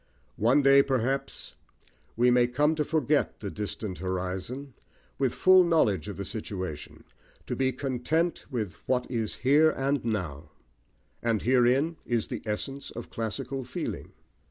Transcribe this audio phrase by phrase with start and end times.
[0.37, 1.53] One day, perhaps,
[2.17, 4.73] we may come to forget the distant horizon,
[5.19, 7.03] with full knowledge of the situation,
[7.45, 10.49] to be content with "what is here and now";
[11.21, 14.13] and herein is the essence of classical feeling.